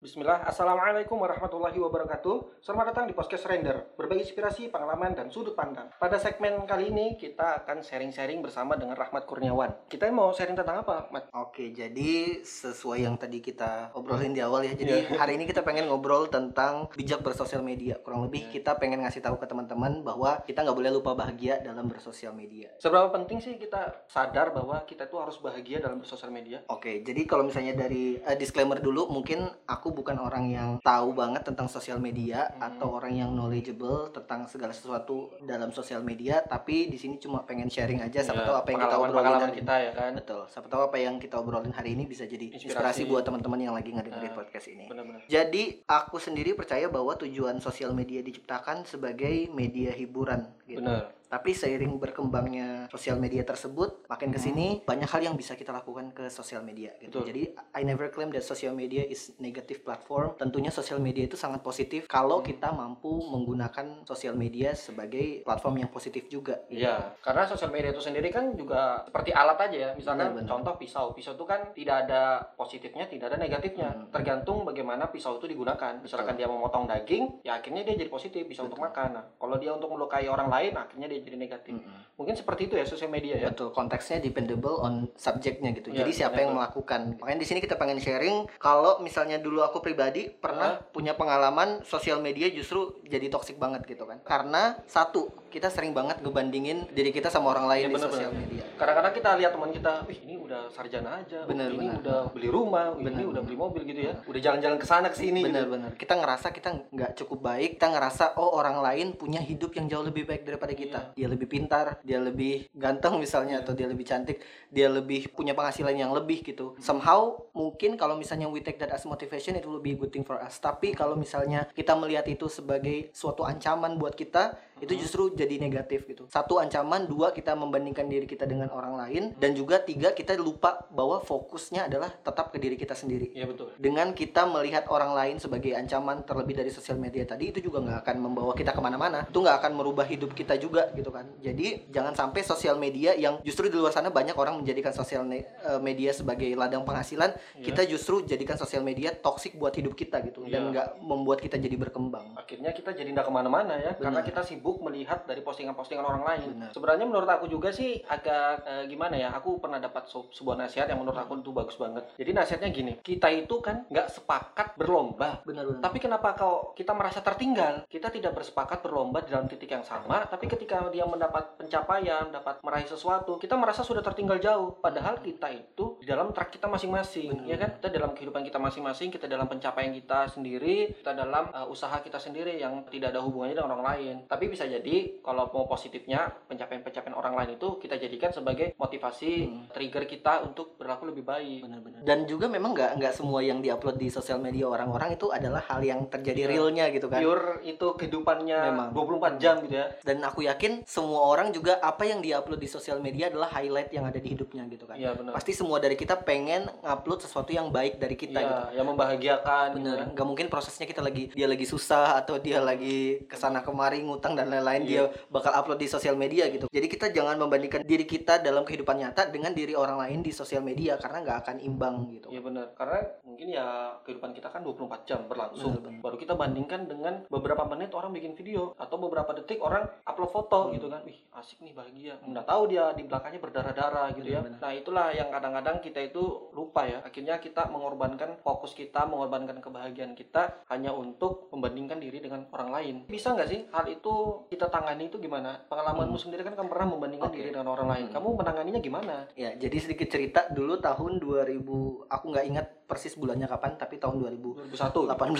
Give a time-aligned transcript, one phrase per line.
[0.00, 5.92] Bismillah, Assalamualaikum warahmatullahi wabarakatuh Selamat datang di Podcast Render Berbagi inspirasi, pengalaman, dan sudut pandang
[6.00, 10.80] Pada segmen kali ini kita akan sharing-sharing bersama dengan Rahmat Kurniawan Kita mau sharing tentang
[10.80, 11.28] apa, Mat?
[11.36, 14.72] Oke, jadi sesuai yang tadi kita obrolin di awal ya.
[14.72, 15.20] Jadi Iya.
[15.20, 18.00] hari ini kita pengen ngobrol tentang bijak bersosial media.
[18.00, 18.56] Kurang lebih Iya.
[18.56, 22.72] kita pengen ngasih tahu ke teman-teman bahwa kita nggak boleh lupa bahagia dalam bersosial media.
[22.80, 26.64] Seberapa penting sih kita sadar bahwa kita tuh harus bahagia dalam bersosial media?
[26.72, 31.42] Oke, jadi kalau misalnya dari eh, disclaimer dulu, mungkin aku bukan orang yang tahu banget
[31.42, 32.66] tentang sosial media Hmm.
[32.68, 37.66] atau orang yang knowledgeable tentang segala sesuatu dalam sosial media, tapi di sini cuma pengen
[37.66, 40.12] sharing aja siapa Ya, tahu apa yang kita obrolin kita ya kan?
[40.14, 40.42] Betul.
[40.46, 42.70] Siapa tahu apa yang kita obrolin hari ini bisa jadi Inspirasi.
[42.70, 44.36] inspirasi, buat teman-teman yang lagi ngedengerin Nah.
[44.36, 44.84] podcast ini.
[44.86, 50.80] Benar-benar Jadi aku sendiri percaya bahwa tujuan sosial media diciptakan sebagai media hiburan gitu.
[50.80, 55.70] Benar Tapi seiring berkembangnya sosial media tersebut, makin ke sini banyak hal yang bisa kita
[55.70, 57.22] lakukan ke sosial media gitu.
[57.22, 57.22] Hmm.
[57.22, 57.28] Betul.
[57.30, 60.34] Jadi I never claim that social media is negative platform.
[60.34, 62.50] Tentunya sosial media itu sangat positif kalau Hmm.
[62.50, 66.58] kita mampu menggunakan sosial media sebagai platform yang positif juga.
[66.66, 66.82] gitu.
[66.82, 69.90] Iya, karena sosial media itu sendiri kan juga seperti alat aja ya.
[69.94, 70.50] Misalkan Benar, benar.
[70.50, 71.06] contoh pisau.
[71.14, 72.22] Pisau itu kan tidak ada
[72.58, 73.94] positifnya, tidak ada negatifnya.
[73.94, 74.10] Hmm.
[74.10, 75.94] Tergantung bagaimana pisau itu digunakan.
[76.02, 78.90] Misalkan dia memotong daging, ya akhirnya dia jadi positif, bisa untuk Betul.
[78.90, 79.08] makan.
[79.14, 81.74] Nah, kalau dia untuk melukai orang lain, akhirnya dia jadi negatif.
[81.76, 82.16] Mm-mm.
[82.20, 83.48] Mungkin seperti itu ya sosial media ya.
[83.52, 85.92] Betul, konteksnya dependable on subjeknya gitu.
[85.92, 87.16] Iya, Jadi siapa yang melakukan.
[87.20, 92.20] Makanya di sini kita pengen sharing kalau misalnya dulu aku pribadi pernah punya pengalaman sosial
[92.20, 94.20] media justru jadi toksik banget gitu kan.
[94.22, 98.40] Karena satu, kita sering banget ngebandingin diri kita sama orang lain di bener, sosial bener.
[98.40, 98.62] media.
[98.78, 102.00] Kadang-kadang kita lihat teman kita, wih ini udah sarjana aja, Bener, ini bener.
[102.00, 103.42] udah beli rumah, wih, ini Bener, udah bener.
[103.44, 104.14] beli mobil gitu ya.
[104.24, 105.50] Udah jalan-jalan ke sana ke sini gitu.
[105.50, 105.90] Bener-bener.
[105.94, 107.70] Kita ngerasa kita nggak cukup baik.
[107.76, 111.00] Kita ngerasa oh orang lain punya hidup yang jauh lebih baik daripada kita.
[111.12, 113.66] Dia lebih pintar, dia lebih ganteng misalnya Iya.
[113.66, 116.78] atau dia lebih cantik, dia lebih punya penghasilan yang lebih gitu.
[116.78, 120.22] Somehow mungkin kalau misalnya we take that as motivation it will be a good thing
[120.22, 120.56] for us.
[120.56, 125.02] Tapi kalau misalnya kita melihat itu sebagai suatu ancaman buat kita, itu Hmm.
[125.02, 126.28] justru jadi negatif gitu.
[126.28, 130.84] Satu ancaman, dua kita membandingkan diri kita dengan orang lain dan juga tiga kita lupa
[130.92, 133.72] bahwa fokusnya adalah tetap ke diri kita sendiri Iya betul.
[133.80, 137.98] dengan kita melihat orang lain sebagai ancaman terlebih dari sosial media tadi itu juga nggak
[138.04, 141.86] akan membawa kita ke mana-mana itu nggak akan merubah hidup kita juga gitu kan jadi
[141.88, 145.44] jangan sampai sosial media yang justru di luar sana banyak orang menjadikan sosial eh,
[145.80, 147.64] media sebagai ladang penghasilan Iya.
[147.72, 150.58] kita justru jadikan sosial media toksik buat hidup kita gitu Iya.
[150.58, 154.28] dan nggak membuat kita jadi berkembang akhirnya kita jadi nggak ke mana-mana ya karena Benar.
[154.28, 156.48] kita sibuk melihat dari postingan-postingan orang lain.
[156.58, 156.70] Benar.
[156.74, 160.98] sebenarnya menurut aku juga sih agak eh, gimana ya aku pernah dapat sebuah nasihat yang
[160.98, 162.10] menurut aku itu bagus banget.
[162.18, 165.38] Jadi nasihatnya gini kita itu kan nggak sepakat berlomba.
[165.46, 167.86] Benar-benar tapi kenapa kalau kita merasa tertinggal?
[167.86, 172.58] Kita tidak bersepakat berlomba di dalam titik yang sama tapi ketika dia mendapat pencapaian dapat
[172.66, 174.74] meraih sesuatu kita merasa sudah tertinggal jauh.
[174.82, 177.50] Padahal kita itu di dalam track kita masing-masing Benar.
[177.50, 177.70] ya kan?
[177.78, 182.18] kita dalam kehidupan kita masing-masing kita dalam pencapaian kita sendiri kita dalam uh, usaha kita
[182.18, 184.14] sendiri yang tidak ada hubungannya dengan orang lain.
[184.26, 189.64] Tapi bisa jadi kalau mau positifnya pencapaian-pencapaian orang lain itu kita jadikan sebagai motivasi Hmm.
[189.70, 193.96] trigger kita untuk berlaku lebih baik benar-benar dan juga memang nggak nggak semua yang diupload
[193.96, 196.50] di sosial media orang-orang itu adalah hal yang terjadi Iya.
[196.50, 198.88] realnya gitu kan pure itu kehidupannya Memang.
[198.90, 202.98] 24 jam gitu ya dan aku yakin semua orang juga apa yang diupload di sosial
[202.98, 206.16] media adalah highlight yang ada di hidupnya gitu kan iya benar pasti semua dari kita
[206.18, 210.08] pengen ngupload sesuatu yang baik dari kita Iya, gitu yang membahagiakan gitu bener kan.
[210.12, 214.32] nggak mungkin prosesnya kita lagi dia lagi susah atau dia lagi ke sana kemari ngutang
[214.32, 214.88] dan lain-lain Iya.
[214.88, 218.96] dia bakal upload di sosial media gitu jadi kita jangan membandingkan diri kita dalam kehidupan
[218.96, 222.66] nyata dengan diri orang lain di sosial media karena nggak akan imbang gitu Iya benar,
[222.78, 223.66] karena mungkin ya
[224.04, 225.82] kehidupan kita kan 24 jam berlangsung.
[225.82, 226.02] Benar, benar.
[226.04, 230.58] Baru kita bandingkan dengan beberapa menit orang bikin video atau beberapa detik orang upload foto
[230.60, 230.76] Hmm.
[230.76, 231.00] gitu kan.
[231.02, 232.14] Wih, asik nih bahagia.
[232.22, 234.44] Nggak tahu dia di belakangnya berdarah-darah gitu ya.
[234.44, 234.60] Benar, benar.
[234.60, 236.22] Nah, itulah yang kadang-kadang kita itu
[236.52, 236.98] lupa ya.
[237.00, 242.96] Akhirnya kita mengorbankan fokus kita, mengorbankan kebahagiaan kita hanya untuk membandingkan diri dengan orang lain.
[243.08, 244.12] Bisa nggak sih hal itu
[244.52, 245.56] kita tangani itu gimana?
[245.66, 246.20] Pengalamanmu Hmm.
[246.20, 247.36] sendiri kan kamu pernah membandingkan Oke.
[247.38, 248.04] diri dengan orang lain.
[248.10, 248.14] Hmm.
[248.18, 249.16] Kamu menanganinya gimana?
[249.32, 251.62] ya jadi sedikit cerita dulu tahun 2000
[252.06, 255.06] aku nggak ingat persis bulannya kapan tapi tahun 2000 2001.
[255.06, 255.38] 18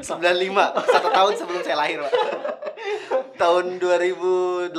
[0.00, 2.12] 95 satu tahun sebelum saya lahir pak
[3.34, 4.72] tahun 2018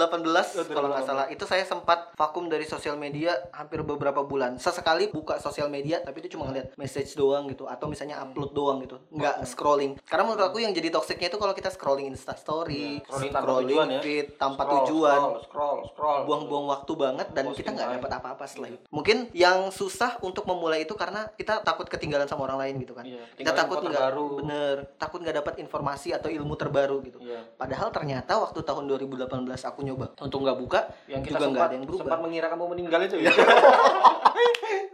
[0.69, 1.25] kalau nggak salah.
[1.27, 4.57] itu saya sempat vakum dari sosial media hampir beberapa bulan.
[4.57, 8.77] Sesekali buka sosial media tapi itu cuma ngeliat message doang gitu atau misalnya upload doang
[8.81, 9.00] gitu.
[9.09, 9.95] Nggak scrolling.
[10.03, 13.51] Karena menurut aku yang jadi toksiknya itu kalau kita scrolling insta story Iya, scrolling tanpa
[13.61, 14.00] tujuan ya.
[14.01, 15.19] feed tanpa Scroll, tujuan.
[15.44, 18.83] scroll scroll buang-buang waktu banget dan Posting kita nggak dapat apa-apa setelah itu.
[18.89, 23.05] Mungkin yang susah untuk memulai itu karena kita takut ketinggalan sama orang lain gitu kan.
[23.05, 24.03] Iya, Kita takut nggak
[24.39, 27.19] bener, takut nggak dapat informasi atau ilmu terbaru gitu.
[27.21, 27.45] Iya.
[27.55, 29.30] Padahal ternyata waktu tahun 2018
[29.63, 32.01] aku nyoba untuk nggak buka Yang kita juga nggak sempat, ada yang berubah.
[32.04, 33.31] sempat mengira kamu meninggal itu ya.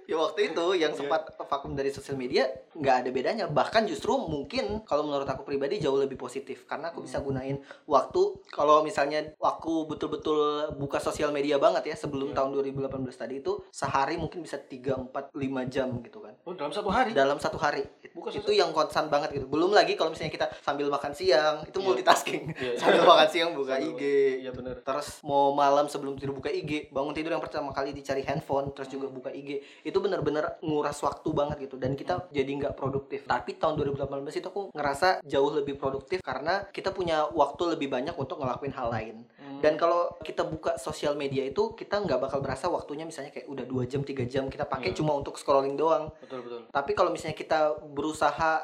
[0.06, 4.81] ya waktu itu yang sempat vakum dari sosial media nggak ada bedanya bahkan justru mungkin
[4.84, 9.86] kalau menurut aku pribadi jauh lebih positif karena aku bisa gunain waktu kalau misalnya aku
[9.86, 10.40] betul-betul
[10.75, 12.36] buka sosial media banget ya sebelum Iya.
[12.36, 15.38] tahun 2018 tadi itu sehari mungkin bisa 3, 4, 5
[15.68, 17.13] jam gitu kan Oh, dalam satu hari.
[17.13, 17.86] dalam satu hari
[18.19, 19.48] Buka itu yang konstan banget gitu.
[19.48, 21.86] Belum lagi kalau misalnya kita sambil makan siang itu Iya.
[21.86, 22.44] multitasking.
[22.51, 22.77] Iya, iya.
[22.77, 24.04] sambil makan siang buka Sambil- IG
[24.39, 24.75] Iya benar.
[24.80, 28.88] terus mau malam sebelum tidur buka IG bangun tidur yang pertama kali dicari handphone terus
[28.88, 29.50] juga buka IG
[29.81, 31.75] itu bener-bener nguras waktu banget gitu.
[31.75, 33.24] Dan kita jadi nggak produktif.
[33.24, 34.04] Tapi tahun 2018
[34.36, 38.89] itu aku ngerasa jauh lebih produktif karena kita punya waktu lebih banyak untuk ngelakuin hal
[38.89, 39.18] lain.
[39.39, 39.60] Hmm.
[39.60, 43.66] dan kalau kita buka sosial media itu kita nggak bakal berasa waktunya misalnya kayak udah
[43.66, 44.48] dua jam tiga jam.
[44.48, 44.98] Kita pakai Iya.
[44.98, 46.12] cuma untuk scrolling doang.
[46.18, 46.62] Betul betul.
[46.69, 48.08] tapi kalau misalnya kita berusaha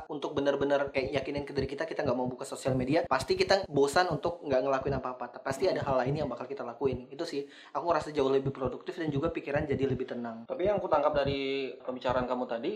[0.10, 3.68] untuk benar-benar kayak yakinin ke diri kita kita nggak mau buka sosial media pasti kita
[3.70, 5.42] bosan untuk nggak ngelakuin apa-apa.
[5.44, 7.06] Pasti ada hal lain yang bakal kita lakuin.
[7.12, 7.44] Itu sih
[7.76, 10.48] aku ngerasa jauh lebih produktif dan juga pikiran jadi lebih tenang.
[10.48, 12.72] Tapi yang aku tangkap dari pembicaraan kamu tadi,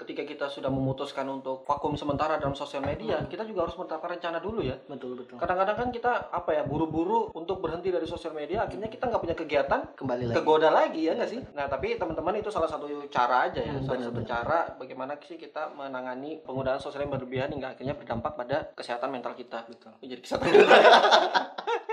[0.00, 4.38] ketika kita sudah memutuskan untuk vakum sementara dalam sosial media, kita juga harus menetapkan rencana
[4.42, 4.76] dulu ya.
[4.90, 5.38] betul betul.
[5.38, 9.36] Kadang-kadang kan kita apa ya buru-buru untuk berhenti dari sosial media, akhirnya kita nggak punya
[9.38, 10.36] kegiatan, kembali lagi.
[10.42, 11.40] kegoda lagi ya nggak sih?
[11.54, 15.38] Nah tapi teman-teman itu salah satu cara aja ya, Hmm, salah satu cara bagaimana sih
[15.38, 16.09] kita menangani
[16.42, 19.66] penggunaan sosial yang berlebihan hingga akhirnya berdampak pada kesehatan mental kita.
[19.68, 20.80] betul Jadi kesehatan mental.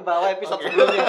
[0.00, 1.06] ke bawah episode sebelumnya.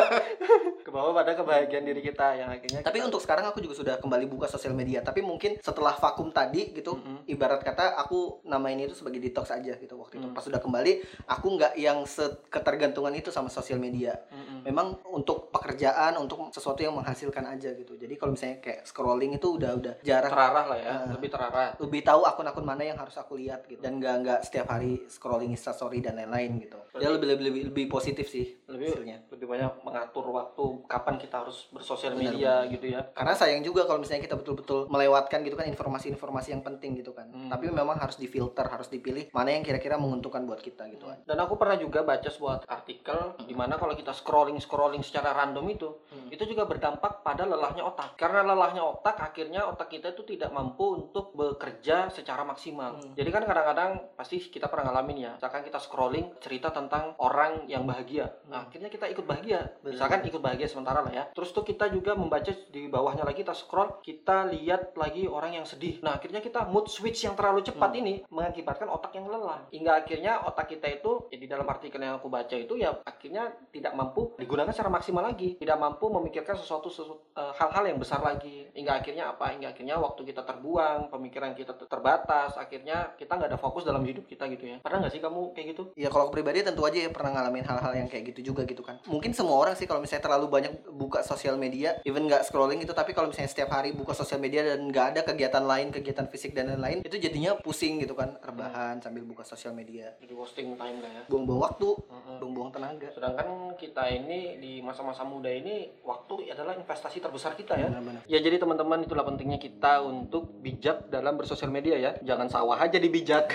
[0.82, 2.82] ke bawah pada kebahagiaan diri kita yang akhirnya.
[2.82, 6.28] tapi kita- untuk sekarang aku juga sudah kembali buka sosial media tapi mungkin setelah vakum
[6.30, 7.24] tadi gitu Mm-mm.
[7.26, 10.34] ibarat kata aku namain itu sebagai detox aja gitu waktu itu Hmm.
[10.34, 10.92] pas sudah kembali
[11.26, 12.04] aku nggak yang
[12.46, 14.64] ketergantungan itu sama sosial media Mm-mm.
[14.64, 19.48] memang untuk pekerjaan untuk sesuatu yang menghasilkan aja gitu jadi kalau misalnya kayak scrolling itu
[19.52, 21.06] udah udah jarang terarah lah ya, Ah.
[21.10, 21.70] lebih terarah.
[21.78, 25.52] lebih tahu akun-akun mana yang harus aku lihat gitu dan nggak nggak setiap hari scrolling
[25.52, 29.72] instastory dan lain-lain gitu dia lebih lebih lebih, lebih positif sih Lebih hasilnya lebih banyak
[29.82, 33.02] mengatur waktu kapan kita harus bersosial Benar, media gitu ya.
[33.12, 37.28] karena sayang juga kalau misalnya kita betul-betul melewatkan gitu kan informasi-informasi yang penting gitu kan
[37.32, 37.48] Hmm.
[37.48, 41.38] tapi memang harus difilter harus dipilih mana yang kira-kira menguntungkan buat kita gitu kan Dan
[41.40, 45.90] aku pernah juga baca sebuah artikel di mana kalau kita scrolling scrolling secara random itu,
[46.12, 46.28] Hmm.
[46.28, 48.16] itu juga berdampak pada lelahnya otak.
[48.16, 53.00] Karena lelahnya otak, akhirnya otak kita itu tidak mampu untuk bekerja secara maksimal.
[53.00, 53.14] Hmm.
[53.14, 57.84] Jadi kan kadang-kadang pasti kita pernah ngalamin ya, misalkan kita scrolling cerita tentang orang yang
[57.84, 59.68] bahagia, nah, akhirnya kita ikut bahagia.
[59.84, 59.92] Benar.
[60.00, 61.24] Misalkan ikut bahagia sementara lah ya.
[61.36, 65.68] Terus tuh kita juga membaca di bawahnya lagi kita scroll, kita lihat lagi orang yang
[65.68, 66.00] sedih.
[66.00, 68.00] Nah akhirnya kita mood switch yang terlalu cepat Hmm.
[68.00, 69.68] ini mengakibatkan otak yang lelah.
[69.68, 73.52] Hingga akhirnya otak kita itu, ya di dalam artikel yang aku baca itu ya akhirnya
[73.76, 75.60] tidak mampu digunakan secara maksimal lagi.
[75.60, 78.72] Tidak mampu memikirkan sesuatu, sesu- eh, hal-hal yang besar lagi.
[78.72, 79.52] Hingga akhirnya apa?
[79.52, 82.56] Hingga akhirnya waktu kita terbuang, pemikiran kita ter- terbatas.
[82.56, 84.78] Akhirnya kita nggak ada fokus dalam hidup kita gitu ya.
[84.80, 85.84] Pernah nggak sih kamu kayak gitu?
[85.98, 88.82] Ya kalau aku pribadi tentu aja ya pernah ngalamin hal-hal yang kayak gitu juga gitu
[88.86, 89.02] kan.
[89.08, 92.94] Mungkin semua orang sih kalau misalnya terlalu banyak buka sosial media, even nggak scrolling itu,
[92.94, 96.54] tapi kalau misalnya setiap hari buka sosial media dan nggak ada kegiatan lain, kegiatan fisik
[96.54, 100.14] dan lain-lain, itu jadinya pusing gitu kan, rebahan sambil buka sosial media.
[100.22, 101.24] Jadi wasting time lah ya.
[101.28, 102.38] Buang-buang waktu, Mm-mm.
[102.40, 103.08] buang-buang tenaga.
[103.14, 107.88] Sedangkan kita ini di masa-masa muda ini waktu adalah investasi terbesar kita ya.
[107.88, 108.22] Benar-benar.
[108.28, 112.12] Ya jadi teman-teman itulah pentingnya kita untuk bijak dalam bersosial media ya.
[112.22, 113.52] Jangan sawah aja dibijak.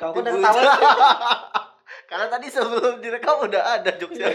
[0.00, 0.62] Kamu kan ketawa.
[2.06, 4.30] Karena tadi sebelum direkam udah ada jokesnya.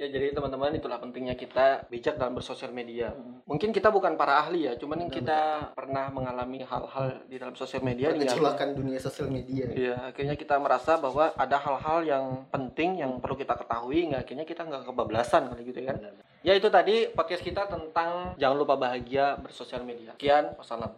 [0.00, 3.12] Ya jadi teman-teman itulah pentingnya kita bijak dalam bersosial media.
[3.44, 5.40] Mungkin kita bukan para ahli ya, cuman Benar, kita
[5.76, 9.68] pernah mengalami hal-hal di dalam sosial media hingga Kecualakan dunia sosial media.
[9.68, 14.46] Iya, akhirnya kita merasa bahwa ada hal-hal yang penting yang perlu kita ketahui, nggak akhirnya
[14.48, 16.00] kita nggak kebablasan kali gitu kan.
[16.00, 16.14] Benar.
[16.40, 20.16] Ya itu tadi podcast kita tentang jangan lupa bahagia bersosial media.
[20.16, 20.96] Sekian, wassalam.